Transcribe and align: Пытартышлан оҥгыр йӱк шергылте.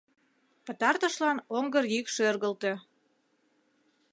Пытартышлан 0.65 1.37
оҥгыр 1.57 1.85
йӱк 1.93 2.07
шергылте. 2.15 2.73